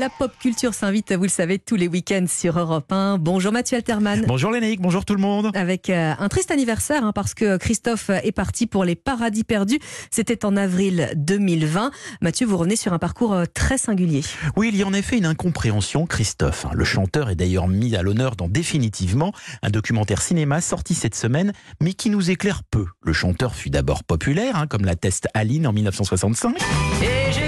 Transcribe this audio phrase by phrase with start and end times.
[0.00, 3.18] La pop culture s'invite, vous le savez, tous les week-ends sur Europe 1.
[3.18, 4.24] Bonjour Mathieu Alterman.
[4.26, 5.50] Bonjour Lénaïque, bonjour tout le monde.
[5.52, 9.78] Avec euh, un triste anniversaire, hein, parce que Christophe est parti pour les paradis perdus.
[10.10, 11.90] C'était en avril 2020.
[12.22, 14.22] Mathieu, vous revenez sur un parcours euh, très singulier.
[14.56, 16.06] Oui, il y a en effet une incompréhension.
[16.06, 16.70] Christophe, hein.
[16.72, 21.52] le chanteur, est d'ailleurs mis à l'honneur dans Définitivement, un documentaire cinéma sorti cette semaine,
[21.82, 22.86] mais qui nous éclaire peu.
[23.02, 26.56] Le chanteur fut d'abord populaire, hein, comme l'atteste Aline en 1965.
[27.02, 27.39] Et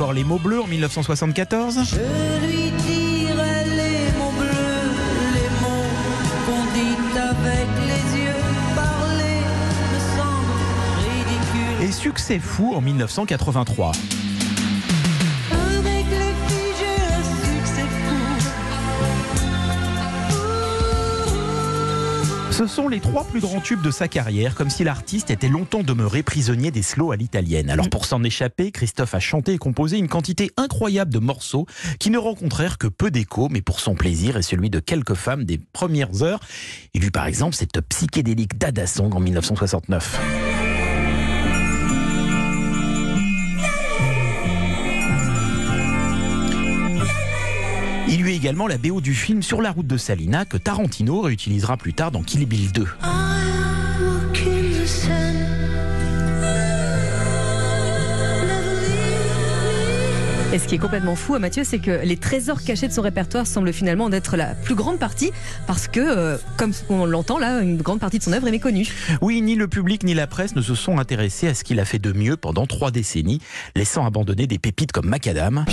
[0.00, 1.80] encore Les mots bleus en 1974.
[1.84, 4.88] Je lui dirai les mots bleus,
[5.34, 5.90] les mots
[6.46, 8.34] qu'on dit avec les yeux.
[8.74, 9.42] Parler
[9.92, 10.56] me semble
[11.04, 11.86] ridicule.
[11.86, 13.92] Et Succès fou en 1983.
[22.60, 25.82] Ce sont les trois plus grands tubes de sa carrière, comme si l'artiste était longtemps
[25.82, 27.70] demeuré prisonnier des slows à l'italienne.
[27.70, 31.64] Alors pour s'en échapper, Christophe a chanté et composé une quantité incroyable de morceaux
[31.98, 35.44] qui ne rencontrèrent que peu d'écho, mais pour son plaisir et celui de quelques femmes
[35.44, 36.40] des premières heures.
[36.92, 40.20] Il eut par exemple cette psychédélique Dada Song en 1969.
[48.40, 52.10] Également la BO du film Sur la route de Salina que Tarantino réutilisera plus tard
[52.10, 52.86] dans Kill Bill 2.
[60.52, 63.46] Et ce qui est complètement fou, Mathieu, c'est que les trésors cachés de son répertoire
[63.46, 65.32] semblent finalement être la plus grande partie,
[65.66, 68.88] parce que, euh, comme on l'entend là, une grande partie de son œuvre est méconnue.
[69.20, 71.84] Oui, ni le public ni la presse ne se sont intéressés à ce qu'il a
[71.84, 73.40] fait de mieux pendant trois décennies,
[73.76, 75.66] laissant abandonner des pépites comme Macadam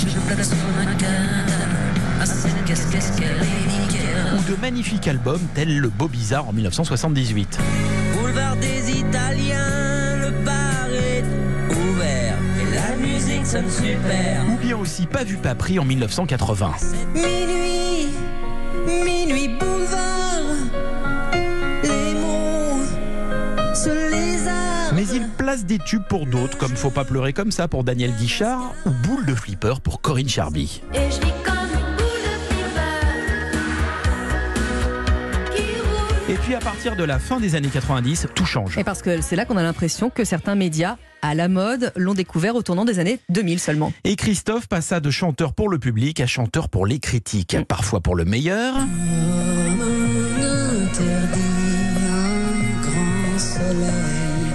[4.34, 7.60] ou de magnifiques albums tels le Beau Bizarre en 1978.
[8.14, 11.24] Boulevard des Italiens, le bar est
[11.70, 14.44] ouvert et la musique sonne super.
[14.52, 16.72] Ou bien aussi Pas vu pas pris en 1980.
[17.14, 18.08] Minuit,
[18.88, 20.42] minuit boulevard,
[21.84, 22.84] les mots
[23.76, 24.96] se lézardent.
[24.96, 28.12] Mais il place des tubes pour d'autres, comme Faut pas pleurer comme ça pour Daniel
[28.14, 30.82] Guichard ou Boule de flipper pour Corinne Charby.
[30.94, 31.57] Et je
[36.30, 38.78] Et puis à partir de la fin des années 90, tout change.
[38.78, 42.14] Et parce que c'est là qu'on a l'impression que certains médias à la mode l'ont
[42.14, 43.94] découvert au tournant des années 2000 seulement.
[44.04, 48.16] Et Christophe passa de chanteur pour le public à chanteur pour les critiques, parfois pour
[48.16, 48.76] le meilleur,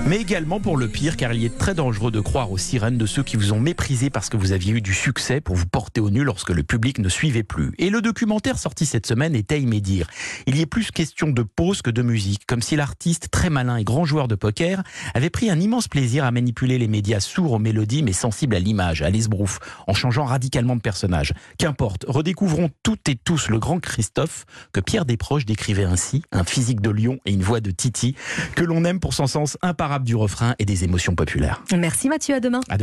[0.06, 3.06] mais également pour le pire, car il est très dangereux de croire aux sirènes de
[3.06, 6.00] ceux qui vous ont méprisé parce que vous aviez eu du succès pour vous porter
[6.00, 7.72] au nu lorsque le public ne suivait plus.
[7.78, 10.08] Et le documentaire sorti cette semaine y médire.
[10.46, 13.76] Il y est plus question de pause que de musique, comme si l'artiste, très malin
[13.76, 14.82] et grand joueur de poker,
[15.14, 18.58] avait pris un immense plaisir à manipuler les médias sourds aux mélodies mais sensibles à
[18.58, 21.32] l'image, à l'esbrouf, en changeant radicalement de personnage.
[21.58, 26.80] Qu'importe, redécouvrons toutes et tous le grand Christophe que Pierre Desproges décrivait ainsi, un physique
[26.80, 28.16] de lion et une voix de Titi,
[28.56, 31.62] que l'on aime pour son sens imparable du refrain et des émotions populaires.
[31.76, 32.60] Merci Mathieu, à demain.
[32.68, 32.80] À demain.